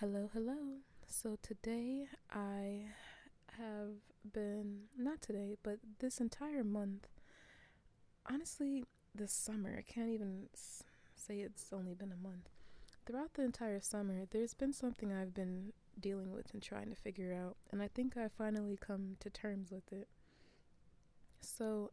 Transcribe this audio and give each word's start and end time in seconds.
Hello, 0.00 0.28
hello. 0.34 0.80
So 1.06 1.38
today 1.40 2.04
I 2.30 2.82
have 3.56 3.94
been, 4.30 4.88
not 4.94 5.22
today, 5.22 5.56
but 5.62 5.78
this 6.00 6.20
entire 6.20 6.62
month, 6.62 7.08
honestly, 8.30 8.84
this 9.14 9.32
summer, 9.32 9.74
I 9.78 9.80
can't 9.80 10.10
even 10.10 10.48
say 11.14 11.36
it's 11.36 11.72
only 11.72 11.94
been 11.94 12.12
a 12.12 12.22
month. 12.22 12.50
Throughout 13.06 13.32
the 13.32 13.44
entire 13.44 13.80
summer, 13.80 14.26
there's 14.30 14.52
been 14.52 14.74
something 14.74 15.14
I've 15.14 15.32
been 15.32 15.72
dealing 15.98 16.30
with 16.30 16.52
and 16.52 16.62
trying 16.62 16.90
to 16.90 16.94
figure 16.94 17.32
out, 17.32 17.56
and 17.72 17.80
I 17.82 17.88
think 17.88 18.18
I 18.18 18.28
finally 18.28 18.76
come 18.78 19.16
to 19.20 19.30
terms 19.30 19.70
with 19.70 19.90
it. 19.90 20.08
So, 21.40 21.92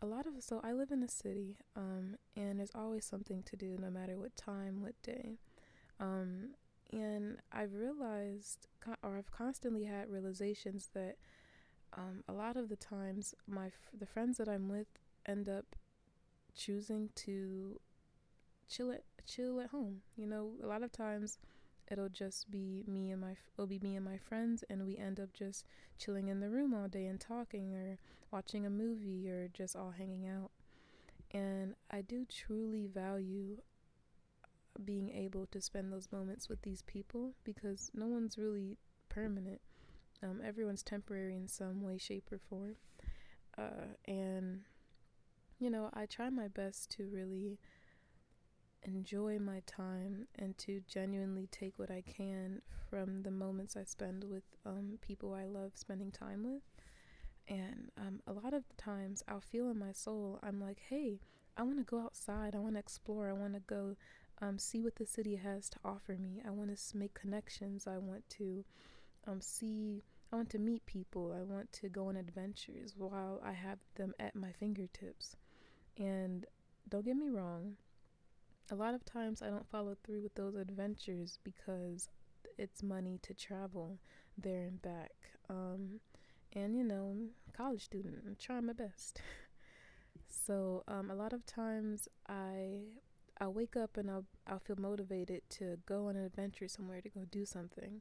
a 0.00 0.04
lot 0.04 0.26
of 0.26 0.34
so 0.40 0.60
I 0.62 0.74
live 0.74 0.90
in 0.90 1.02
a 1.02 1.08
city, 1.08 1.56
um, 1.76 2.16
and 2.36 2.58
there's 2.58 2.74
always 2.74 3.06
something 3.06 3.42
to 3.44 3.56
do, 3.56 3.78
no 3.80 3.88
matter 3.88 4.18
what 4.18 4.36
time, 4.36 4.82
what 4.82 5.00
day. 5.02 5.38
Um, 5.98 6.50
and 6.90 7.38
I've 7.52 7.74
realized, 7.74 8.66
or 9.02 9.18
I've 9.18 9.30
constantly 9.30 9.84
had 9.84 10.10
realizations 10.10 10.88
that 10.94 11.16
um, 11.96 12.22
a 12.28 12.32
lot 12.32 12.56
of 12.56 12.68
the 12.68 12.76
times 12.76 13.34
my 13.46 13.70
the 13.98 14.06
friends 14.06 14.38
that 14.38 14.48
I'm 14.48 14.68
with 14.68 14.86
end 15.26 15.48
up 15.48 15.76
choosing 16.54 17.10
to 17.16 17.80
chill 18.68 18.92
at 18.92 19.04
chill 19.26 19.60
at 19.60 19.70
home. 19.70 20.02
You 20.16 20.26
know, 20.26 20.52
a 20.62 20.66
lot 20.66 20.82
of 20.82 20.92
times 20.92 21.38
it'll 21.90 22.08
just 22.08 22.50
be 22.50 22.84
me 22.86 23.10
and 23.10 23.20
my 23.20 23.36
it'll 23.54 23.66
be 23.66 23.78
me 23.78 23.96
and 23.96 24.04
my 24.04 24.18
friends 24.18 24.62
and 24.68 24.84
we 24.84 24.96
end 24.96 25.18
up 25.18 25.32
just 25.32 25.64
chilling 25.98 26.28
in 26.28 26.40
the 26.40 26.50
room 26.50 26.74
all 26.74 26.88
day 26.88 27.06
and 27.06 27.20
talking 27.20 27.74
or 27.74 27.98
watching 28.30 28.66
a 28.66 28.70
movie 28.70 29.28
or 29.28 29.48
just 29.48 29.74
all 29.74 29.92
hanging 29.96 30.26
out. 30.26 30.50
And 31.32 31.74
I 31.90 32.00
do 32.02 32.24
truly 32.24 32.86
value 32.86 33.58
being 34.84 35.10
able 35.10 35.46
to 35.46 35.60
spend 35.60 35.92
those 35.92 36.08
moments 36.12 36.48
with 36.48 36.62
these 36.62 36.82
people 36.82 37.34
because 37.44 37.90
no 37.94 38.06
one's 38.06 38.38
really 38.38 38.78
permanent. 39.08 39.60
Um, 40.22 40.40
everyone's 40.44 40.82
temporary 40.82 41.36
in 41.36 41.48
some 41.48 41.82
way, 41.82 41.98
shape, 41.98 42.30
or 42.32 42.38
form. 42.38 42.76
Uh, 43.56 43.94
and, 44.06 44.60
you 45.58 45.70
know, 45.70 45.90
I 45.94 46.06
try 46.06 46.30
my 46.30 46.48
best 46.48 46.90
to 46.92 47.08
really 47.08 47.58
enjoy 48.84 49.38
my 49.38 49.60
time 49.66 50.26
and 50.38 50.56
to 50.58 50.80
genuinely 50.86 51.48
take 51.50 51.78
what 51.78 51.90
I 51.90 52.02
can 52.02 52.62
from 52.88 53.22
the 53.22 53.30
moments 53.30 53.76
I 53.76 53.84
spend 53.84 54.24
with 54.24 54.44
um, 54.64 54.98
people 55.00 55.34
I 55.34 55.44
love 55.44 55.72
spending 55.74 56.10
time 56.10 56.44
with. 56.44 56.62
And 57.48 57.90
um, 57.96 58.20
a 58.26 58.32
lot 58.32 58.52
of 58.52 58.64
the 58.68 58.80
times 58.80 59.22
I'll 59.26 59.40
feel 59.40 59.70
in 59.70 59.78
my 59.78 59.92
soul, 59.92 60.38
I'm 60.42 60.60
like, 60.60 60.80
hey, 60.88 61.20
I 61.56 61.62
want 61.62 61.78
to 61.78 61.84
go 61.84 62.00
outside. 62.00 62.54
I 62.54 62.58
want 62.58 62.74
to 62.74 62.80
explore. 62.80 63.28
I 63.28 63.32
want 63.32 63.54
to 63.54 63.60
go 63.60 63.96
um, 64.40 64.58
see 64.58 64.80
what 64.80 64.96
the 64.96 65.06
city 65.06 65.36
has 65.36 65.68
to 65.70 65.78
offer 65.84 66.16
me. 66.18 66.42
I 66.46 66.50
want 66.50 66.76
to 66.76 66.96
make 66.96 67.14
connections. 67.14 67.86
I 67.86 67.98
want 67.98 68.28
to 68.30 68.64
um, 69.26 69.40
see, 69.40 70.02
I 70.32 70.36
want 70.36 70.50
to 70.50 70.58
meet 70.58 70.86
people. 70.86 71.34
I 71.36 71.42
want 71.42 71.72
to 71.72 71.88
go 71.88 72.08
on 72.08 72.16
adventures 72.16 72.94
while 72.96 73.40
I 73.44 73.52
have 73.52 73.78
them 73.96 74.14
at 74.18 74.36
my 74.36 74.52
fingertips. 74.52 75.36
And 75.96 76.46
don't 76.88 77.04
get 77.04 77.16
me 77.16 77.28
wrong, 77.28 77.76
a 78.70 78.74
lot 78.74 78.94
of 78.94 79.04
times 79.04 79.42
I 79.42 79.48
don't 79.48 79.68
follow 79.68 79.96
through 80.04 80.22
with 80.22 80.34
those 80.34 80.54
adventures 80.54 81.38
because 81.42 82.08
it's 82.56 82.82
money 82.82 83.18
to 83.22 83.34
travel 83.34 83.98
there 84.36 84.62
and 84.62 84.80
back. 84.80 85.12
Um, 85.48 86.00
and 86.52 86.76
you 86.76 86.84
know, 86.84 87.08
I'm 87.10 87.30
a 87.48 87.56
college 87.56 87.84
student, 87.84 88.16
I'm 88.26 88.36
trying 88.38 88.66
my 88.66 88.72
best. 88.72 89.20
so 90.28 90.84
um, 90.86 91.10
a 91.10 91.14
lot 91.14 91.32
of 91.32 91.44
times 91.46 92.08
I 92.28 92.80
I'll 93.40 93.52
wake 93.52 93.76
up 93.76 93.96
and 93.96 94.10
I'll 94.10 94.24
I'll 94.46 94.58
feel 94.58 94.76
motivated 94.78 95.42
to 95.50 95.78
go 95.86 96.08
on 96.08 96.16
an 96.16 96.24
adventure 96.24 96.68
somewhere 96.68 97.00
to 97.00 97.08
go 97.08 97.20
do 97.30 97.44
something. 97.44 98.00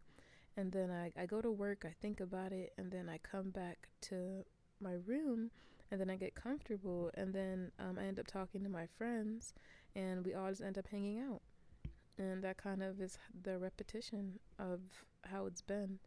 And 0.55 0.71
then 0.71 0.89
I, 0.89 1.11
I 1.21 1.27
go 1.27 1.39
to 1.39 1.51
work, 1.51 1.85
I 1.85 1.93
think 2.01 2.19
about 2.19 2.51
it, 2.51 2.73
and 2.77 2.91
then 2.91 3.07
I 3.07 3.19
come 3.19 3.51
back 3.51 3.89
to 4.03 4.43
my 4.81 4.93
room 5.05 5.51
and 5.91 6.01
then 6.01 6.09
I 6.09 6.15
get 6.15 6.35
comfortable 6.35 7.11
and 7.13 7.33
then 7.33 7.71
um, 7.79 7.97
I 7.99 8.05
end 8.05 8.19
up 8.19 8.27
talking 8.27 8.63
to 8.63 8.69
my 8.69 8.87
friends 8.97 9.53
and 9.95 10.25
we 10.25 10.33
all 10.33 10.49
just 10.49 10.61
end 10.61 10.77
up 10.77 10.87
hanging 10.87 11.19
out. 11.19 11.41
And 12.17 12.43
that 12.43 12.57
kind 12.57 12.81
of 12.81 12.99
is 12.99 13.17
the 13.43 13.59
repetition 13.59 14.39
of 14.57 14.79
how 15.25 15.45
it's 15.45 15.61
been. 15.61 15.99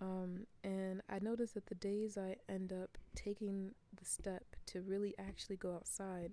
Um, 0.00 0.46
and 0.62 1.02
I 1.08 1.18
notice 1.20 1.52
that 1.52 1.66
the 1.66 1.74
days 1.74 2.16
I 2.16 2.36
end 2.48 2.72
up 2.72 2.96
taking 3.16 3.74
the 3.98 4.04
step 4.04 4.44
to 4.66 4.80
really 4.80 5.14
actually 5.18 5.56
go 5.56 5.74
outside 5.74 6.32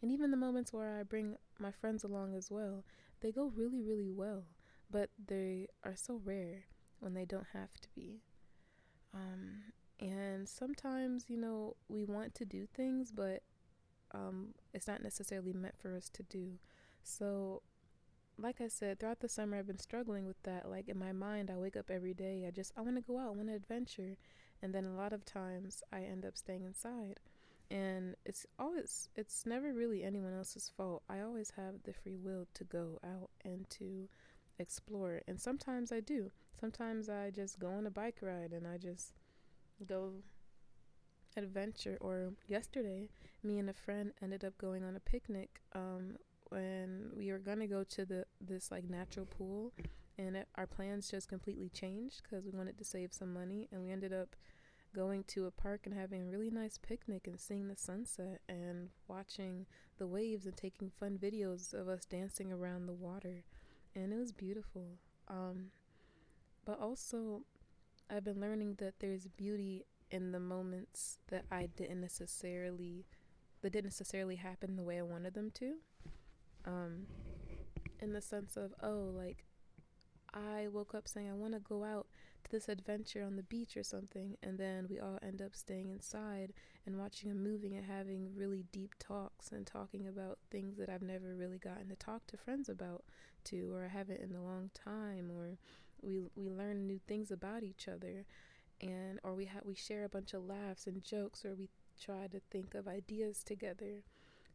and 0.00 0.12
even 0.12 0.30
the 0.30 0.36
moments 0.36 0.72
where 0.72 0.98
I 0.98 1.02
bring 1.02 1.36
my 1.58 1.72
friends 1.72 2.04
along 2.04 2.34
as 2.34 2.50
well, 2.50 2.84
they 3.20 3.32
go 3.32 3.52
really, 3.54 3.82
really 3.82 4.10
well. 4.10 4.44
But 4.90 5.10
they 5.24 5.66
are 5.84 5.96
so 5.96 6.20
rare 6.24 6.64
when 7.00 7.14
they 7.14 7.24
don't 7.24 7.48
have 7.52 7.74
to 7.80 7.88
be. 7.94 8.22
Um, 9.12 9.72
and 10.00 10.48
sometimes, 10.48 11.24
you 11.28 11.36
know, 11.36 11.76
we 11.88 12.04
want 12.04 12.34
to 12.36 12.44
do 12.44 12.66
things, 12.74 13.10
but 13.10 13.42
um, 14.12 14.54
it's 14.72 14.86
not 14.86 15.02
necessarily 15.02 15.52
meant 15.52 15.78
for 15.78 15.94
us 15.94 16.08
to 16.10 16.22
do. 16.22 16.58
So, 17.02 17.62
like 18.38 18.60
I 18.60 18.68
said, 18.68 19.00
throughout 19.00 19.20
the 19.20 19.28
summer, 19.28 19.58
I've 19.58 19.66
been 19.66 19.78
struggling 19.78 20.26
with 20.26 20.40
that. 20.44 20.70
Like 20.70 20.88
in 20.88 20.98
my 20.98 21.12
mind, 21.12 21.50
I 21.50 21.56
wake 21.56 21.76
up 21.76 21.90
every 21.90 22.14
day, 22.14 22.44
I 22.46 22.50
just, 22.50 22.72
I 22.76 22.82
want 22.82 22.96
to 22.96 23.02
go 23.02 23.18
out, 23.18 23.32
I 23.32 23.36
want 23.36 23.48
to 23.48 23.54
adventure. 23.54 24.16
And 24.62 24.74
then 24.74 24.84
a 24.84 24.94
lot 24.94 25.12
of 25.12 25.24
times, 25.24 25.82
I 25.92 26.02
end 26.02 26.24
up 26.24 26.36
staying 26.36 26.64
inside 26.64 27.20
and 27.70 28.14
it's 28.24 28.46
always 28.58 29.08
it's 29.14 29.44
never 29.46 29.72
really 29.72 30.02
anyone 30.02 30.34
else's 30.34 30.70
fault. 30.76 31.02
I 31.08 31.20
always 31.20 31.52
have 31.56 31.82
the 31.84 31.92
free 31.92 32.16
will 32.16 32.46
to 32.54 32.64
go 32.64 32.98
out 33.04 33.30
and 33.44 33.68
to 33.70 34.08
explore 34.58 35.22
and 35.28 35.40
sometimes 35.40 35.92
i 35.92 36.00
do. 36.00 36.30
Sometimes 36.58 37.08
i 37.08 37.30
just 37.30 37.58
go 37.58 37.68
on 37.68 37.86
a 37.86 37.90
bike 37.90 38.18
ride 38.22 38.52
and 38.52 38.66
i 38.66 38.76
just 38.76 39.12
go 39.86 40.12
adventure 41.36 41.96
or 42.00 42.32
yesterday 42.48 43.08
me 43.44 43.58
and 43.58 43.70
a 43.70 43.72
friend 43.72 44.12
ended 44.22 44.44
up 44.44 44.56
going 44.58 44.82
on 44.82 44.96
a 44.96 45.00
picnic 45.00 45.60
um 45.74 46.16
when 46.48 47.10
we 47.16 47.30
were 47.30 47.38
gonna 47.38 47.66
go 47.66 47.84
to 47.84 48.04
the 48.04 48.24
this 48.40 48.70
like 48.70 48.88
natural 48.88 49.26
pool 49.26 49.72
and 50.18 50.36
it, 50.36 50.48
our 50.56 50.66
plans 50.66 51.10
just 51.10 51.28
completely 51.28 51.68
changed 51.68 52.22
because 52.22 52.44
we 52.44 52.50
wanted 52.50 52.76
to 52.76 52.84
save 52.84 53.12
some 53.12 53.32
money 53.32 53.68
and 53.70 53.82
we 53.82 53.90
ended 53.90 54.12
up 54.12 54.34
going 54.98 55.22
to 55.22 55.46
a 55.46 55.50
park 55.52 55.82
and 55.84 55.94
having 55.94 56.22
a 56.22 56.30
really 56.30 56.50
nice 56.50 56.76
picnic 56.76 57.28
and 57.28 57.38
seeing 57.38 57.68
the 57.68 57.76
sunset 57.76 58.40
and 58.48 58.88
watching 59.06 59.64
the 59.96 60.08
waves 60.08 60.44
and 60.44 60.56
taking 60.56 60.90
fun 60.90 61.16
videos 61.16 61.72
of 61.72 61.88
us 61.88 62.04
dancing 62.04 62.52
around 62.52 62.86
the 62.86 62.92
water. 62.92 63.44
And 63.94 64.12
it 64.12 64.18
was 64.18 64.32
beautiful. 64.32 64.98
Um, 65.28 65.66
but 66.64 66.80
also, 66.80 67.42
I've 68.10 68.24
been 68.24 68.40
learning 68.40 68.74
that 68.78 68.94
there's 68.98 69.28
beauty 69.28 69.86
in 70.10 70.32
the 70.32 70.40
moments 70.40 71.18
that 71.28 71.44
I 71.48 71.68
didn't 71.76 72.00
necessarily 72.00 73.06
that 73.62 73.72
didn't 73.72 73.86
necessarily 73.86 74.36
happen 74.36 74.74
the 74.74 74.82
way 74.82 74.98
I 74.98 75.02
wanted 75.02 75.34
them 75.34 75.52
to. 75.54 75.74
Um, 76.64 77.06
in 78.00 78.12
the 78.12 78.20
sense 78.20 78.56
of, 78.56 78.72
oh, 78.82 79.12
like 79.14 79.44
I 80.34 80.66
woke 80.72 80.94
up 80.94 81.06
saying 81.06 81.30
I 81.30 81.34
want 81.34 81.54
to 81.54 81.60
go 81.60 81.84
out 81.84 82.06
this 82.50 82.68
adventure 82.68 83.22
on 83.22 83.36
the 83.36 83.42
beach 83.42 83.76
or 83.76 83.82
something, 83.82 84.36
and 84.42 84.58
then 84.58 84.86
we 84.88 84.98
all 84.98 85.18
end 85.22 85.42
up 85.42 85.54
staying 85.54 85.90
inside 85.90 86.52
and 86.86 86.98
watching 86.98 87.30
a 87.30 87.34
movie 87.34 87.74
and 87.74 87.84
having 87.84 88.34
really 88.34 88.64
deep 88.72 88.94
talks 88.98 89.52
and 89.52 89.66
talking 89.66 90.06
about 90.06 90.38
things 90.50 90.76
that 90.78 90.88
I've 90.88 91.02
never 91.02 91.34
really 91.34 91.58
gotten 91.58 91.88
to 91.88 91.96
talk 91.96 92.26
to 92.28 92.36
friends 92.36 92.68
about 92.68 93.04
to 93.44 93.72
or 93.74 93.84
I 93.84 93.88
haven't 93.88 94.20
in 94.20 94.34
a 94.34 94.42
long 94.42 94.70
time 94.74 95.30
or 95.30 95.58
we 96.00 96.20
we 96.34 96.48
learn 96.48 96.86
new 96.86 97.00
things 97.06 97.30
about 97.30 97.62
each 97.62 97.88
other. 97.88 98.24
And 98.80 99.18
or 99.24 99.34
we 99.34 99.46
have 99.46 99.64
we 99.64 99.74
share 99.74 100.04
a 100.04 100.08
bunch 100.08 100.34
of 100.34 100.44
laughs 100.44 100.86
and 100.86 101.02
jokes 101.02 101.44
or 101.44 101.54
we 101.54 101.68
try 102.00 102.26
to 102.28 102.40
think 102.50 102.74
of 102.74 102.86
ideas 102.86 103.42
together. 103.42 104.04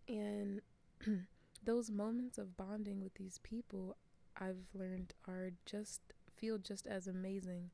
And 0.08 0.62
those 1.64 1.92
moments 1.92 2.38
of 2.38 2.58
bonding 2.58 3.02
with 3.02 3.16
these 3.16 3.40
people 3.44 3.96
I've 4.40 4.66
learned 4.74 5.14
are 5.28 5.52
just 5.66 6.02
feel 6.36 6.58
just 6.58 6.88
as 6.88 7.08
amazing 7.08 7.70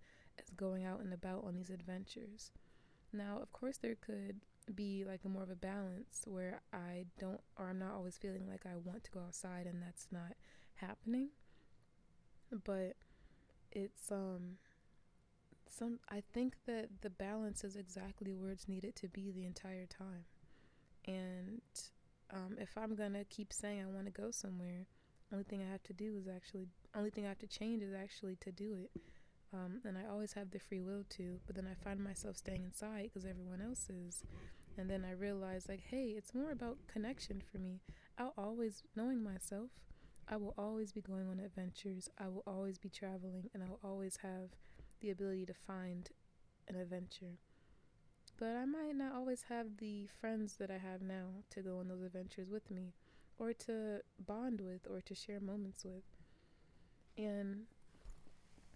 going 0.55 0.85
out 0.85 1.01
and 1.01 1.13
about 1.13 1.43
on 1.45 1.55
these 1.55 1.69
adventures. 1.69 2.51
Now, 3.11 3.39
of 3.41 3.51
course, 3.51 3.77
there 3.77 3.95
could 3.95 4.41
be 4.75 5.03
like 5.05 5.21
a 5.25 5.29
more 5.29 5.43
of 5.43 5.49
a 5.49 5.55
balance 5.55 6.21
where 6.25 6.61
I 6.71 7.05
don't, 7.19 7.41
or 7.57 7.69
I'm 7.69 7.79
not 7.79 7.93
always 7.93 8.17
feeling 8.17 8.47
like 8.47 8.65
I 8.65 8.75
want 8.75 9.03
to 9.05 9.11
go 9.11 9.21
outside 9.21 9.65
and 9.65 9.81
that's 9.81 10.07
not 10.11 10.35
happening. 10.75 11.29
But 12.65 12.95
it's, 13.71 14.11
um, 14.11 14.57
some, 15.67 15.99
I 16.09 16.23
think 16.33 16.55
that 16.65 16.89
the 17.01 17.09
balance 17.09 17.63
is 17.63 17.75
exactly 17.75 18.33
where 18.33 18.51
it's 18.51 18.67
needed 18.67 18.95
to 18.97 19.07
be 19.07 19.31
the 19.31 19.45
entire 19.45 19.85
time. 19.85 20.25
And 21.05 21.61
um, 22.31 22.57
if 22.59 22.77
I'm 22.77 22.95
gonna 22.95 23.23
keep 23.25 23.53
saying 23.53 23.81
I 23.81 23.93
want 23.93 24.05
to 24.05 24.11
go 24.11 24.31
somewhere, 24.31 24.85
only 25.31 25.43
thing 25.43 25.61
I 25.61 25.71
have 25.71 25.83
to 25.83 25.93
do 25.93 26.15
is 26.17 26.27
actually, 26.27 26.67
only 26.95 27.11
thing 27.11 27.25
I 27.25 27.29
have 27.29 27.39
to 27.39 27.47
change 27.47 27.83
is 27.83 27.93
actually 27.93 28.35
to 28.41 28.51
do 28.51 28.75
it. 28.83 29.01
Um, 29.53 29.81
and 29.83 29.97
I 29.97 30.09
always 30.09 30.33
have 30.33 30.51
the 30.51 30.59
free 30.59 30.81
will 30.81 31.05
to, 31.17 31.39
but 31.47 31.55
then 31.55 31.67
I 31.69 31.73
find 31.83 31.99
myself 32.03 32.37
staying 32.37 32.63
inside 32.63 33.09
because 33.11 33.25
everyone 33.25 33.61
else 33.61 33.89
is. 33.89 34.23
And 34.77 34.89
then 34.89 35.03
I 35.03 35.13
realize, 35.13 35.67
like, 35.67 35.81
hey, 35.89 36.13
it's 36.15 36.35
more 36.35 36.51
about 36.51 36.77
connection 36.87 37.41
for 37.51 37.57
me. 37.57 37.81
I'll 38.17 38.33
always, 38.37 38.83
knowing 38.95 39.23
myself, 39.23 39.71
I 40.27 40.37
will 40.37 40.53
always 40.57 40.91
be 40.91 41.01
going 41.01 41.27
on 41.27 41.39
adventures. 41.39 42.09
I 42.19 42.27
will 42.27 42.43
always 42.45 42.77
be 42.77 42.89
traveling, 42.89 43.49
and 43.53 43.63
I 43.63 43.67
will 43.67 43.79
always 43.83 44.17
have 44.17 44.51
the 45.01 45.09
ability 45.09 45.47
to 45.47 45.53
find 45.53 46.09
an 46.67 46.75
adventure. 46.75 47.39
But 48.37 48.55
I 48.55 48.65
might 48.65 48.95
not 48.95 49.15
always 49.15 49.45
have 49.49 49.77
the 49.77 50.07
friends 50.21 50.57
that 50.57 50.69
I 50.69 50.77
have 50.77 51.01
now 51.01 51.43
to 51.49 51.61
go 51.61 51.79
on 51.79 51.87
those 51.87 52.03
adventures 52.03 52.49
with 52.49 52.69
me, 52.69 52.93
or 53.39 53.53
to 53.53 54.01
bond 54.23 54.61
with, 54.61 54.87
or 54.89 55.01
to 55.01 55.15
share 55.15 55.39
moments 55.39 55.83
with. 55.83 56.03
And 57.17 57.63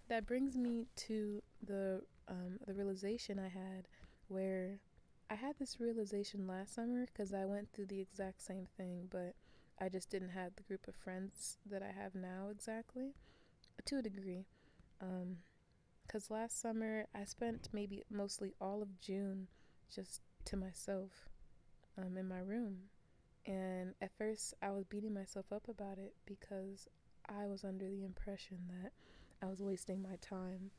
that 0.09 0.25
brings 0.25 0.55
me 0.55 0.87
to 0.95 1.41
the 1.65 2.01
um, 2.27 2.57
the 2.65 2.73
realization 2.73 3.39
I 3.39 3.49
had 3.49 3.87
where 4.27 4.79
I 5.29 5.35
had 5.35 5.55
this 5.59 5.79
realization 5.79 6.47
last 6.47 6.75
summer 6.75 7.05
because 7.05 7.33
I 7.33 7.45
went 7.45 7.69
through 7.73 7.87
the 7.87 7.99
exact 8.01 8.41
same 8.41 8.67
thing, 8.77 9.07
but 9.09 9.35
I 9.79 9.89
just 9.89 10.09
didn't 10.09 10.29
have 10.29 10.55
the 10.55 10.63
group 10.63 10.87
of 10.87 10.95
friends 10.95 11.57
that 11.65 11.81
I 11.81 11.91
have 11.91 12.15
now 12.15 12.49
exactly, 12.51 13.13
to 13.85 13.97
a 13.97 14.01
degree. 14.01 14.45
Because 14.99 16.29
um, 16.31 16.37
last 16.37 16.59
summer 16.61 17.07
I 17.15 17.25
spent 17.25 17.69
maybe 17.73 18.03
mostly 18.09 18.53
all 18.61 18.81
of 18.81 19.01
June 19.01 19.47
just 19.93 20.21
to 20.45 20.57
myself 20.57 21.29
um, 21.97 22.17
in 22.17 22.27
my 22.27 22.39
room. 22.39 22.77
And 23.45 23.93
at 24.01 24.11
first 24.17 24.53
I 24.61 24.71
was 24.71 24.85
beating 24.85 25.13
myself 25.13 25.45
up 25.51 25.67
about 25.67 25.97
it 25.97 26.13
because 26.25 26.87
I 27.27 27.47
was 27.47 27.63
under 27.63 27.89
the 27.89 28.03
impression 28.05 28.57
that 28.69 28.91
I 29.43 29.47
was 29.49 29.61
wasting 29.61 30.01
my 30.01 30.15
time. 30.21 30.71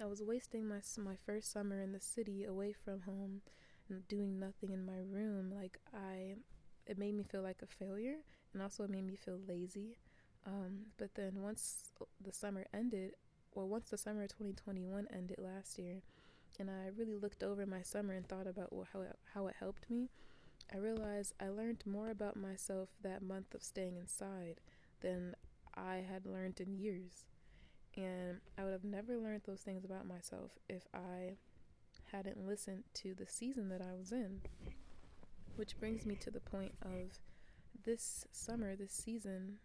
I 0.00 0.06
was 0.06 0.20
wasting 0.20 0.66
my 0.66 0.80
my 0.98 1.14
first 1.24 1.52
summer 1.52 1.80
in 1.80 1.92
the 1.92 2.00
city 2.00 2.44
away 2.44 2.72
from 2.72 3.02
home 3.02 3.42
and 3.88 4.08
doing 4.08 4.40
nothing 4.40 4.72
in 4.72 4.84
my 4.84 4.98
room. 4.98 5.52
Like 5.54 5.78
I, 5.94 6.34
it 6.86 6.98
made 6.98 7.14
me 7.14 7.22
feel 7.22 7.42
like 7.42 7.62
a 7.62 7.66
failure, 7.66 8.16
and 8.52 8.60
also 8.60 8.82
it 8.84 8.90
made 8.90 9.06
me 9.06 9.14
feel 9.14 9.38
lazy. 9.46 9.96
Um, 10.44 10.86
but 10.96 11.14
then 11.14 11.42
once 11.42 11.92
the 12.20 12.32
summer 12.32 12.66
ended, 12.74 13.12
well, 13.54 13.68
once 13.68 13.90
the 13.90 13.98
summer 13.98 14.22
of 14.24 14.30
2021 14.30 15.06
ended 15.14 15.38
last 15.38 15.78
year, 15.78 16.02
and 16.58 16.68
I 16.68 16.88
really 16.96 17.16
looked 17.16 17.44
over 17.44 17.64
my 17.64 17.82
summer 17.82 18.14
and 18.14 18.26
thought 18.26 18.48
about 18.48 18.72
well, 18.72 18.88
how 18.92 19.02
it, 19.02 19.16
how 19.34 19.46
it 19.46 19.54
helped 19.60 19.88
me, 19.88 20.08
I 20.72 20.78
realized 20.78 21.34
I 21.38 21.48
learned 21.48 21.84
more 21.86 22.10
about 22.10 22.36
myself 22.36 22.88
that 23.02 23.22
month 23.22 23.54
of 23.54 23.62
staying 23.62 23.98
inside 23.98 24.60
than 25.00 25.36
I 25.74 26.04
had 26.08 26.26
learned 26.26 26.60
in 26.60 26.78
years. 26.78 27.26
And 27.96 28.40
I 28.56 28.64
would 28.64 28.72
have 28.72 28.84
never 28.84 29.16
learned 29.16 29.42
those 29.46 29.60
things 29.60 29.84
about 29.84 30.06
myself 30.06 30.52
if 30.68 30.86
I 30.94 31.36
hadn't 32.12 32.46
listened 32.46 32.84
to 32.94 33.14
the 33.14 33.26
season 33.26 33.68
that 33.70 33.82
I 33.82 33.94
was 33.98 34.12
in. 34.12 34.40
Which 35.56 35.78
brings 35.78 36.06
me 36.06 36.14
to 36.16 36.30
the 36.30 36.40
point 36.40 36.72
of 36.82 37.18
this 37.84 38.26
summer, 38.32 38.76
this 38.76 38.92
season 38.92 39.58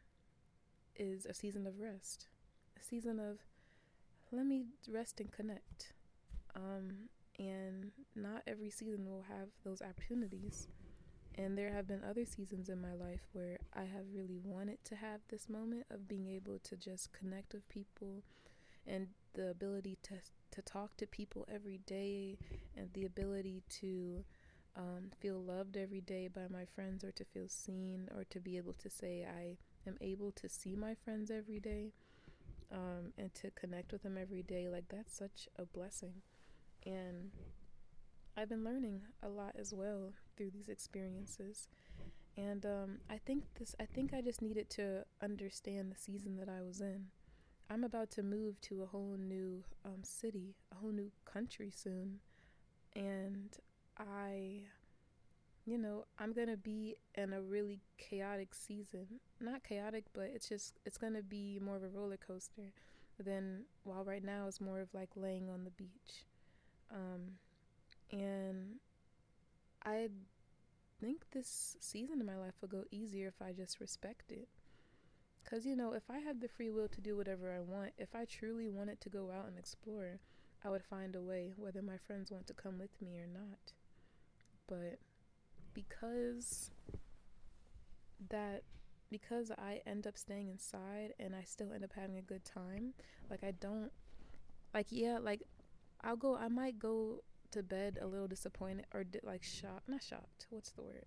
is 0.95 1.25
a 1.25 1.33
season 1.33 1.67
of 1.67 1.79
rest, 1.79 2.27
a 2.79 2.83
season 2.83 3.19
of 3.19 3.39
let 4.31 4.45
me 4.45 4.65
rest 4.89 5.19
and 5.19 5.31
connect. 5.31 5.93
Um, 6.55 7.09
and 7.37 7.91
not 8.15 8.43
every 8.47 8.69
season 8.69 9.09
will 9.09 9.23
have 9.27 9.49
those 9.63 9.81
opportunities. 9.81 10.67
And 11.37 11.57
there 11.57 11.73
have 11.73 11.87
been 11.87 12.03
other 12.03 12.25
seasons 12.25 12.69
in 12.69 12.81
my 12.81 12.93
life 12.93 13.27
where 13.33 13.57
I 13.73 13.81
have 13.81 14.05
really 14.13 14.39
wanted 14.41 14.83
to 14.85 14.95
have 14.95 15.19
this 15.29 15.49
moment 15.49 15.85
of 15.91 16.07
being 16.07 16.29
able 16.29 16.59
to 16.59 16.77
just 16.77 17.11
connect 17.11 17.53
with 17.53 17.67
people 17.67 18.23
and 18.87 19.07
the 19.33 19.49
ability 19.49 19.97
to 20.03 20.15
to 20.51 20.61
talk 20.61 20.95
to 20.95 21.05
people 21.05 21.45
every 21.53 21.79
day 21.85 22.37
and 22.77 22.87
the 22.93 23.05
ability 23.05 23.61
to 23.67 24.23
um, 24.77 25.09
feel 25.19 25.41
loved 25.41 25.75
every 25.75 25.99
day 25.99 26.29
by 26.33 26.47
my 26.49 26.63
friends 26.63 27.03
or 27.03 27.11
to 27.11 27.25
feel 27.25 27.49
seen 27.49 28.07
or 28.15 28.23
to 28.29 28.39
be 28.39 28.55
able 28.55 28.73
to 28.73 28.89
say 28.89 29.25
I 29.25 29.57
am 29.89 29.97
able 29.99 30.31
to 30.31 30.47
see 30.47 30.75
my 30.75 30.95
friends 30.95 31.29
every 31.29 31.59
day 31.59 31.91
um, 32.71 33.11
and 33.17 33.33
to 33.35 33.51
connect 33.51 33.91
with 33.91 34.03
them 34.03 34.17
every 34.17 34.43
day 34.43 34.69
like 34.69 34.85
that's 34.87 35.17
such 35.17 35.49
a 35.57 35.65
blessing. 35.65 36.21
And 36.85 37.31
I've 38.37 38.49
been 38.49 38.63
learning 38.63 39.01
a 39.23 39.27
lot 39.27 39.55
as 39.59 39.73
well 39.73 40.13
through 40.35 40.51
these 40.51 40.69
experiences. 40.69 41.67
And 42.37 42.65
um, 42.65 42.97
I 43.09 43.17
think 43.25 43.43
this 43.57 43.75
I 43.79 43.85
think 43.85 44.13
I 44.13 44.21
just 44.21 44.41
needed 44.41 44.69
to 44.71 45.05
understand 45.21 45.91
the 45.91 45.97
season 45.97 46.37
that 46.37 46.49
I 46.49 46.61
was 46.61 46.81
in. 46.81 47.05
I'm 47.69 47.83
about 47.83 48.11
to 48.11 48.23
move 48.23 48.59
to 48.61 48.83
a 48.83 48.85
whole 48.85 49.15
new 49.17 49.63
um, 49.85 50.03
city, 50.03 50.55
a 50.71 50.75
whole 50.75 50.91
new 50.91 51.11
country 51.25 51.71
soon. 51.73 52.19
And 52.95 53.57
I 53.97 54.63
you 55.65 55.79
know, 55.79 56.05
I'm 56.19 56.31
going 56.31 56.47
to 56.47 56.57
be 56.57 56.95
in 57.15 57.33
a 57.33 57.41
really 57.41 57.79
chaotic 57.97 58.53
season. 58.53 59.07
Not 59.41 59.63
chaotic, 59.63 60.05
but 60.13 60.31
it's 60.33 60.47
just 60.47 60.79
it's 60.85 60.97
going 60.97 61.13
to 61.13 61.23
be 61.23 61.59
more 61.63 61.75
of 61.75 61.83
a 61.83 61.89
roller 61.89 62.17
coaster 62.17 62.71
than 63.19 63.63
while 63.83 64.03
right 64.03 64.23
now 64.23 64.45
it's 64.47 64.61
more 64.61 64.79
of 64.79 64.93
like 64.93 65.09
laying 65.15 65.49
on 65.49 65.63
the 65.63 65.71
beach. 65.71 66.25
Um, 66.93 67.39
and 68.11 68.75
I 69.85 70.09
think 70.99 71.25
this 71.31 71.77
season 71.79 72.19
of 72.19 72.27
my 72.27 72.37
life 72.37 72.55
will 72.61 72.69
go 72.69 72.83
easier 72.91 73.27
if 73.27 73.41
I 73.41 73.51
just 73.51 73.79
respect 73.79 74.31
it. 74.31 74.47
Because, 75.43 75.65
you 75.65 75.75
know, 75.75 75.93
if 75.93 76.09
I 76.09 76.17
had 76.17 76.41
the 76.41 76.47
free 76.47 76.71
will 76.71 76.87
to 76.87 77.01
do 77.01 77.15
whatever 77.15 77.53
I 77.53 77.59
want, 77.59 77.91
if 77.99 78.15
I 78.15 78.25
truly 78.25 78.67
wanted 78.67 78.99
to 79.01 79.09
go 79.09 79.29
out 79.29 79.45
and 79.47 79.59
explore, 79.59 80.19
I 80.63 80.69
would 80.69 80.83
find 80.83 81.15
a 81.15 81.21
way, 81.21 81.53
whether 81.55 81.83
my 81.83 81.97
friends 81.97 82.31
want 82.31 82.47
to 82.47 82.53
come 82.53 82.79
with 82.79 82.99
me 82.99 83.17
or 83.19 83.27
not. 83.27 83.73
But 84.67 84.97
because 85.75 86.71
that, 88.31 88.63
because 89.11 89.51
I 89.51 89.81
end 89.85 90.07
up 90.07 90.17
staying 90.17 90.49
inside 90.49 91.13
and 91.19 91.35
I 91.35 91.43
still 91.43 91.71
end 91.71 91.83
up 91.83 91.93
having 91.95 92.17
a 92.17 92.23
good 92.23 92.43
time, 92.43 92.93
like, 93.29 93.43
I 93.43 93.51
don't, 93.51 93.91
like, 94.73 94.87
yeah, 94.89 95.19
like, 95.21 95.43
I'll 96.01 96.15
go, 96.15 96.35
I 96.35 96.47
might 96.47 96.79
go 96.79 97.21
to 97.55 97.63
bed 97.63 97.97
a 98.01 98.07
little 98.07 98.27
disappointed 98.27 98.85
or 98.93 99.03
di- 99.03 99.19
like 99.23 99.43
shocked, 99.43 99.89
not 99.89 100.03
shocked, 100.03 100.47
what's 100.49 100.71
the 100.71 100.83
word? 100.83 101.05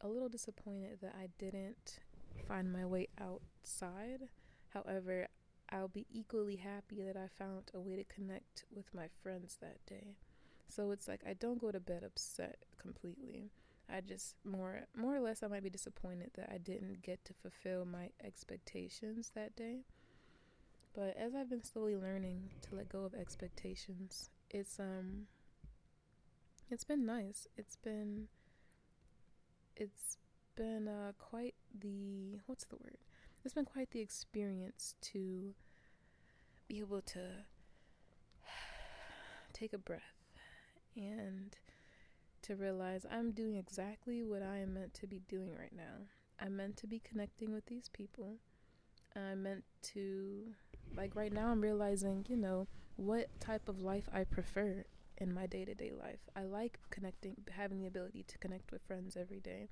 A 0.00 0.08
little 0.08 0.28
disappointed 0.28 0.98
that 1.00 1.14
I 1.18 1.28
didn't 1.38 2.00
find 2.48 2.72
my 2.72 2.84
way 2.84 3.08
outside. 3.20 4.28
However, 4.70 5.28
I'll 5.70 5.88
be 5.88 6.06
equally 6.12 6.56
happy 6.56 7.02
that 7.02 7.16
I 7.16 7.28
found 7.28 7.70
a 7.74 7.80
way 7.80 7.96
to 7.96 8.04
connect 8.04 8.64
with 8.74 8.92
my 8.94 9.06
friends 9.22 9.56
that 9.60 9.84
day. 9.86 10.16
So 10.68 10.90
it's 10.90 11.08
like 11.08 11.20
I 11.26 11.34
don't 11.34 11.60
go 11.60 11.70
to 11.70 11.80
bed 11.80 12.02
upset 12.04 12.58
completely. 12.78 13.50
I 13.88 14.00
just 14.00 14.36
more 14.44 14.82
more 14.96 15.16
or 15.16 15.20
less 15.20 15.42
I 15.42 15.48
might 15.48 15.62
be 15.62 15.70
disappointed 15.70 16.30
that 16.36 16.50
I 16.52 16.58
didn't 16.58 17.02
get 17.02 17.24
to 17.26 17.34
fulfill 17.34 17.84
my 17.84 18.10
expectations 18.24 19.32
that 19.34 19.54
day. 19.54 19.80
But 20.94 21.16
as 21.16 21.34
I've 21.34 21.48
been 21.48 21.64
slowly 21.64 21.96
learning 21.96 22.50
to 22.62 22.74
let 22.74 22.88
go 22.88 23.04
of 23.04 23.14
expectations, 23.14 24.30
it's 24.50 24.78
um 24.78 25.26
it's 26.70 26.84
been 26.84 27.04
nice. 27.04 27.46
It's 27.56 27.76
been 27.76 28.28
it's 29.76 30.18
been 30.56 30.88
uh, 30.88 31.12
quite 31.18 31.54
the 31.78 32.38
what's 32.46 32.64
the 32.64 32.76
word? 32.76 32.98
It's 33.44 33.54
been 33.54 33.64
quite 33.64 33.90
the 33.90 34.00
experience 34.00 34.94
to 35.02 35.54
be 36.68 36.78
able 36.78 37.02
to 37.02 37.20
take 39.52 39.72
a 39.72 39.78
breath 39.78 40.02
and 40.96 41.56
to 42.42 42.56
realize 42.56 43.06
I'm 43.10 43.30
doing 43.30 43.56
exactly 43.56 44.22
what 44.22 44.42
I 44.42 44.58
am 44.58 44.74
meant 44.74 44.94
to 44.94 45.06
be 45.06 45.22
doing 45.28 45.54
right 45.58 45.74
now. 45.74 46.06
I'm 46.40 46.56
meant 46.56 46.76
to 46.78 46.86
be 46.86 46.98
connecting 46.98 47.52
with 47.52 47.66
these 47.66 47.88
people. 47.88 48.36
I'm 49.14 49.42
meant 49.42 49.64
to, 49.94 50.46
like, 50.96 51.14
right 51.14 51.32
now, 51.32 51.48
I'm 51.48 51.60
realizing, 51.60 52.26
you 52.28 52.36
know, 52.36 52.66
what 52.96 53.28
type 53.40 53.68
of 53.68 53.80
life 53.80 54.08
I 54.12 54.24
prefer 54.24 54.84
in 55.22 55.32
my 55.32 55.46
day 55.46 55.64
to 55.64 55.74
day 55.74 55.92
life. 55.96 56.18
I 56.34 56.42
like 56.42 56.78
connecting, 56.90 57.36
having 57.52 57.80
the 57.80 57.86
ability 57.86 58.24
to 58.26 58.38
connect 58.38 58.72
with 58.72 58.82
friends 58.82 59.16
every 59.16 59.38
day, 59.38 59.68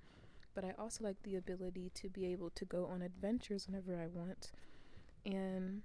but 0.54 0.64
I 0.64 0.74
also 0.78 1.02
like 1.02 1.20
the 1.24 1.36
ability 1.36 1.90
to 1.94 2.08
be 2.08 2.26
able 2.26 2.50
to 2.50 2.64
go 2.64 2.86
on 2.86 3.02
adventures 3.02 3.66
whenever 3.66 4.00
I 4.00 4.06
want. 4.06 4.52
And 5.26 5.82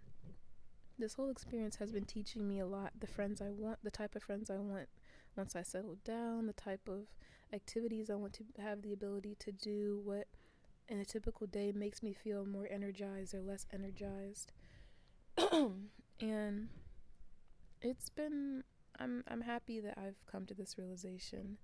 this 1.00 1.16
whole 1.16 1.30
experience 1.30 1.78
has 1.78 1.92
been 1.92 2.06
teaching 2.06 2.48
me 2.48 2.60
a 2.60 2.66
lot 2.68 2.94
the 3.00 3.08
friends 3.08 3.42
I 3.42 3.50
want, 3.50 3.80
the 3.84 3.92
type 3.92 4.16
of 4.16 4.24
friends 4.24 4.50
I 4.52 4.58
want 4.58 4.88
once 5.36 5.56
I 5.56 5.64
settle 5.64 5.98
down, 6.06 6.46
the 6.46 6.54
type 6.54 6.88
of 6.88 7.08
activities 7.52 8.10
I 8.10 8.16
want 8.16 8.34
to 8.34 8.44
have 8.62 8.84
the 8.84 8.94
ability 8.94 9.36
to 9.40 9.52
do, 9.52 10.00
what 10.04 10.28
in 10.88 11.00
a 11.00 11.06
typical 11.06 11.48
day 11.48 11.72
makes 11.72 12.04
me 12.04 12.14
feel 12.14 12.46
more 12.46 12.68
energized 12.70 13.34
or 13.34 13.42
less 13.42 13.66
energized. 13.74 14.52
and 16.22 16.70
it's 17.82 18.10
been 18.10 18.64
I'm 19.00 19.24
I'm 19.28 19.42
happy 19.42 19.80
that 19.82 19.98
I've 19.98 20.26
come 20.32 20.46
to 20.46 20.54
this 20.54 20.78
realization, 20.78 21.58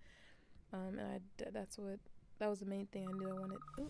um, 0.73 0.97
and 0.99 1.01
I 1.01 1.49
that's 1.51 1.77
what 1.77 1.99
that 2.39 2.49
was 2.49 2.59
the 2.59 2.65
main 2.65 2.87
thing 2.87 3.07
I 3.07 3.11
knew 3.13 3.29
I 3.29 3.33
wanted. 3.39 3.59
Ooh. 3.79 3.89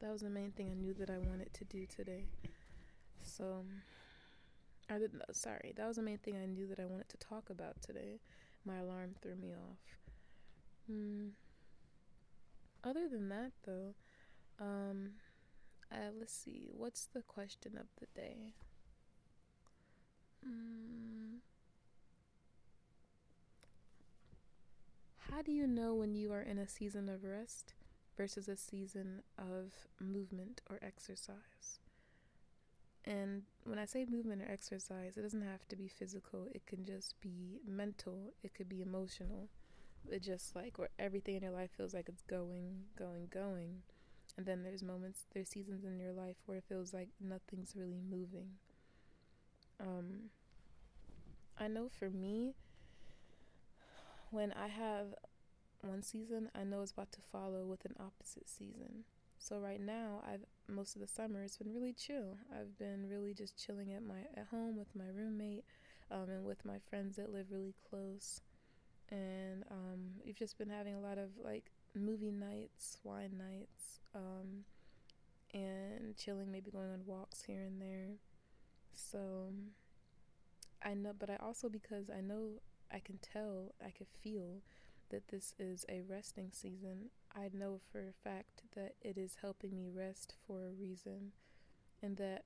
That 0.00 0.10
was 0.10 0.22
the 0.22 0.30
main 0.30 0.50
thing 0.50 0.68
I 0.70 0.74
knew 0.74 0.94
that 0.94 1.10
I 1.10 1.18
wanted 1.18 1.54
to 1.54 1.64
do 1.64 1.86
today. 1.86 2.24
So, 3.24 3.64
I 4.90 4.98
did. 4.98 5.12
Sorry, 5.32 5.72
that 5.76 5.86
was 5.86 5.96
the 5.96 6.02
main 6.02 6.18
thing 6.18 6.36
I 6.36 6.46
knew 6.46 6.66
that 6.66 6.80
I 6.80 6.86
wanted 6.86 7.08
to 7.10 7.16
talk 7.18 7.50
about 7.50 7.80
today. 7.80 8.18
My 8.64 8.78
alarm 8.78 9.14
threw 9.22 9.36
me 9.36 9.52
off. 9.52 9.78
Hmm. 10.88 11.28
other 12.82 13.08
than 13.08 13.28
that, 13.28 13.52
though, 13.64 13.94
um, 14.60 15.12
uh, 15.92 16.10
let's 16.18 16.34
see. 16.34 16.68
What's 16.76 17.06
the 17.06 17.22
question 17.22 17.78
of 17.78 17.86
the 18.00 18.06
day? 18.20 18.54
Mm. 20.46 21.40
How 25.30 25.40
do 25.40 25.52
you 25.52 25.66
know 25.66 25.94
when 25.94 26.14
you 26.14 26.32
are 26.32 26.42
in 26.42 26.58
a 26.58 26.68
season 26.68 27.08
of 27.08 27.24
rest 27.24 27.72
versus 28.14 28.46
a 28.46 28.56
season 28.58 29.22
of 29.38 29.72
movement 29.98 30.60
or 30.68 30.78
exercise? 30.82 31.78
And 33.04 33.42
when 33.64 33.78
I 33.78 33.84
say 33.84 34.04
movement 34.04 34.42
or 34.42 34.50
exercise, 34.50 35.16
it 35.16 35.22
doesn't 35.22 35.42
have 35.42 35.66
to 35.68 35.76
be 35.76 35.88
physical, 35.88 36.48
it 36.54 36.66
can 36.66 36.84
just 36.84 37.20
be 37.20 37.58
mental, 37.66 38.32
it 38.42 38.54
could 38.54 38.68
be 38.68 38.82
emotional. 38.82 39.48
It 40.10 40.22
just 40.22 40.56
like 40.56 40.78
where 40.78 40.90
everything 40.98 41.36
in 41.36 41.42
your 41.42 41.52
life 41.52 41.70
feels 41.76 41.94
like 41.94 42.08
it's 42.08 42.22
going, 42.22 42.84
going, 42.98 43.28
going. 43.30 43.82
And 44.36 44.46
then 44.46 44.62
there's 44.64 44.82
moments, 44.82 45.26
there's 45.32 45.48
seasons 45.50 45.84
in 45.84 45.98
your 46.00 46.12
life 46.12 46.36
where 46.46 46.58
it 46.58 46.64
feels 46.68 46.92
like 46.94 47.08
nothing's 47.20 47.74
really 47.76 48.00
moving. 48.10 48.50
Um, 49.82 50.30
I 51.58 51.68
know 51.68 51.88
for 51.88 52.08
me, 52.08 52.54
when 54.30 54.52
I 54.52 54.68
have 54.68 55.14
one 55.82 56.02
season, 56.02 56.50
I 56.54 56.62
know 56.64 56.82
it's 56.82 56.92
about 56.92 57.12
to 57.12 57.20
follow 57.20 57.64
with 57.64 57.84
an 57.84 57.96
opposite 57.98 58.48
season. 58.48 59.04
So 59.38 59.58
right 59.58 59.80
now, 59.80 60.22
I've 60.26 60.44
most 60.68 60.94
of 60.94 61.02
the 61.02 61.08
summer 61.08 61.42
it's 61.42 61.56
been 61.56 61.74
really 61.74 61.92
chill. 61.92 62.38
I've 62.52 62.78
been 62.78 63.08
really 63.10 63.34
just 63.34 63.62
chilling 63.62 63.92
at 63.92 64.04
my 64.04 64.20
at 64.36 64.46
home 64.50 64.76
with 64.76 64.94
my 64.94 65.08
roommate, 65.12 65.64
um, 66.10 66.30
and 66.30 66.44
with 66.44 66.64
my 66.64 66.78
friends 66.88 67.16
that 67.16 67.32
live 67.32 67.46
really 67.50 67.74
close, 67.90 68.40
and 69.10 69.64
um, 69.70 70.12
we've 70.24 70.36
just 70.36 70.58
been 70.58 70.70
having 70.70 70.94
a 70.94 71.00
lot 71.00 71.18
of 71.18 71.30
like 71.44 71.72
movie 71.94 72.30
nights, 72.30 72.98
wine 73.02 73.32
nights, 73.36 73.98
um, 74.14 74.64
and 75.52 76.16
chilling, 76.16 76.52
maybe 76.52 76.70
going 76.70 76.90
on 76.90 77.00
walks 77.04 77.42
here 77.42 77.62
and 77.62 77.82
there. 77.82 78.16
So 78.94 79.52
I 80.82 80.94
know, 80.94 81.12
but 81.18 81.30
I 81.30 81.36
also 81.36 81.68
because 81.68 82.10
I 82.10 82.20
know 82.20 82.60
I 82.92 82.98
can 82.98 83.18
tell, 83.18 83.74
I 83.84 83.90
can 83.90 84.06
feel 84.22 84.62
that 85.10 85.28
this 85.28 85.54
is 85.58 85.84
a 85.88 86.02
resting 86.02 86.50
season. 86.52 87.10
I 87.34 87.50
know 87.52 87.80
for 87.90 88.00
a 88.00 88.12
fact 88.28 88.62
that 88.74 88.94
it 89.00 89.16
is 89.16 89.36
helping 89.40 89.76
me 89.76 89.88
rest 89.94 90.34
for 90.46 90.66
a 90.66 90.72
reason, 90.72 91.32
and 92.02 92.16
that 92.18 92.44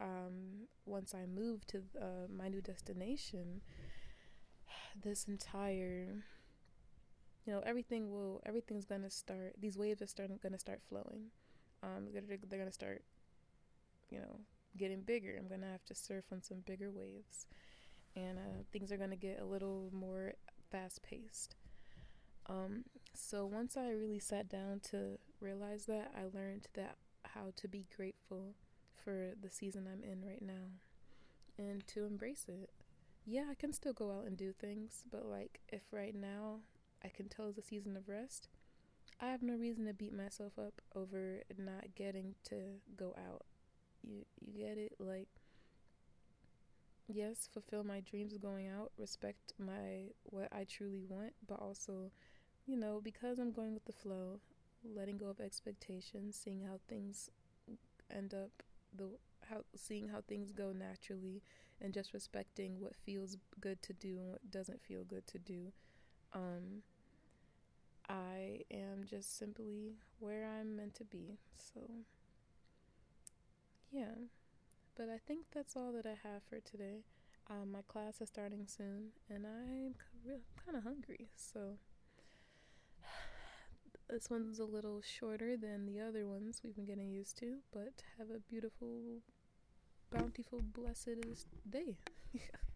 um, 0.00 0.68
once 0.86 1.14
I 1.14 1.26
move 1.26 1.66
to 1.68 1.78
uh, 2.00 2.28
my 2.30 2.48
new 2.48 2.62
destination, 2.62 3.62
this 5.02 5.24
entire 5.26 6.24
you 7.46 7.52
know 7.52 7.60
everything 7.66 8.10
will 8.10 8.40
everything's 8.46 8.84
gonna 8.84 9.10
start 9.10 9.54
these 9.60 9.76
waves 9.76 10.00
are 10.02 10.06
starting 10.06 10.38
gonna 10.42 10.58
start 10.58 10.80
flowing 10.88 11.26
um 11.82 12.06
they're, 12.12 12.38
they're 12.48 12.58
gonna 12.58 12.72
start 12.72 13.02
you 14.10 14.18
know 14.18 14.40
getting 14.76 15.02
bigger. 15.02 15.36
I'm 15.38 15.48
gonna 15.48 15.70
have 15.70 15.84
to 15.86 15.94
surf 15.94 16.24
on 16.32 16.42
some 16.42 16.58
bigger 16.66 16.90
waves 16.90 17.46
and 18.16 18.38
uh, 18.38 18.62
things 18.72 18.92
are 18.92 18.96
gonna 18.96 19.16
get 19.16 19.40
a 19.40 19.44
little 19.44 19.88
more 19.92 20.34
fast 20.70 21.02
paced 21.02 21.56
um 22.48 22.84
so 23.14 23.44
once 23.46 23.76
i 23.76 23.90
really 23.90 24.18
sat 24.18 24.48
down 24.48 24.80
to 24.80 25.18
realize 25.40 25.86
that 25.86 26.10
i 26.16 26.22
learned 26.36 26.66
that 26.74 26.96
how 27.24 27.52
to 27.56 27.68
be 27.68 27.86
grateful 27.94 28.54
for 29.04 29.30
the 29.40 29.50
season 29.50 29.86
i'm 29.90 30.02
in 30.02 30.24
right 30.26 30.42
now 30.42 30.70
and 31.58 31.86
to 31.86 32.04
embrace 32.04 32.46
it. 32.48 32.70
Yeah 33.26 33.44
i 33.50 33.54
can 33.54 33.72
still 33.72 33.92
go 33.92 34.10
out 34.10 34.26
and 34.26 34.36
do 34.36 34.52
things 34.52 35.04
but 35.10 35.26
like 35.26 35.60
if 35.68 35.82
right 35.92 36.14
now 36.14 36.60
I 37.04 37.08
can 37.08 37.28
tell 37.28 37.48
it's 37.48 37.58
a 37.58 37.62
season 37.62 37.96
of 37.96 38.08
rest, 38.08 38.48
I 39.20 39.26
have 39.26 39.42
no 39.42 39.54
reason 39.54 39.86
to 39.86 39.94
beat 39.94 40.12
myself 40.12 40.52
up 40.58 40.80
over 40.94 41.42
not 41.58 41.94
getting 41.94 42.34
to 42.44 42.56
go 42.96 43.14
out. 43.28 43.44
You 44.06 44.24
you 44.40 44.52
get 44.52 44.78
it? 44.78 44.94
Like 44.98 45.28
yes, 47.08 47.48
fulfill 47.52 47.84
my 47.84 48.00
dreams 48.00 48.32
of 48.32 48.40
going 48.40 48.68
out, 48.68 48.92
respect 48.96 49.52
my 49.58 50.10
what 50.24 50.48
I 50.52 50.64
truly 50.64 51.02
want, 51.08 51.32
but 51.46 51.60
also, 51.60 52.10
you 52.66 52.76
know, 52.76 53.00
because 53.02 53.38
I'm 53.38 53.52
going 53.52 53.74
with 53.74 53.84
the 53.84 53.92
flow, 53.92 54.40
letting 54.84 55.18
go 55.18 55.28
of 55.28 55.40
expectations, 55.40 56.38
seeing 56.42 56.62
how 56.62 56.80
things 56.88 57.30
end 58.10 58.34
up 58.34 58.50
the 58.96 59.08
how 59.48 59.64
seeing 59.74 60.08
how 60.08 60.20
things 60.20 60.52
go 60.52 60.72
naturally 60.72 61.42
and 61.80 61.92
just 61.92 62.14
respecting 62.14 62.80
what 62.80 62.94
feels 62.94 63.36
good 63.60 63.82
to 63.82 63.92
do 63.92 64.18
and 64.18 64.30
what 64.30 64.50
doesn't 64.50 64.82
feel 64.82 65.04
good 65.04 65.26
to 65.26 65.38
do. 65.38 65.72
Um, 66.32 66.82
I 68.08 68.60
am 68.70 69.04
just 69.04 69.38
simply 69.38 69.96
where 70.20 70.46
I'm 70.46 70.76
meant 70.76 70.94
to 70.94 71.04
be. 71.04 71.38
So, 71.56 71.80
yeah. 73.92 74.14
But 74.96 75.08
I 75.08 75.18
think 75.26 75.46
that's 75.54 75.76
all 75.76 75.92
that 75.92 76.06
I 76.06 76.16
have 76.28 76.42
for 76.48 76.60
today. 76.60 77.04
Um, 77.50 77.72
my 77.72 77.82
class 77.82 78.20
is 78.20 78.28
starting 78.28 78.66
soon, 78.66 79.10
and 79.28 79.46
I'm 79.46 79.94
kind 80.64 80.76
of 80.76 80.84
hungry. 80.84 81.28
So, 81.36 81.78
this 84.08 84.30
one's 84.30 84.58
a 84.58 84.64
little 84.64 85.00
shorter 85.02 85.56
than 85.56 85.86
the 85.86 86.00
other 86.00 86.26
ones 86.26 86.60
we've 86.64 86.76
been 86.76 86.86
getting 86.86 87.10
used 87.10 87.36
to, 87.38 87.56
but 87.72 88.02
have 88.18 88.30
a 88.30 88.38
beautiful, 88.38 89.20
bountiful, 90.10 90.60
blessed 90.62 91.26
day. 91.68 91.96